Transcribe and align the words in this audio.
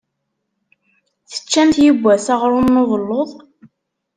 Teččamt 1.31 1.77
yewwas 1.85 2.25
aɣṛum 2.33 2.67
n 2.73 2.81
ubelluḍ? 2.81 3.29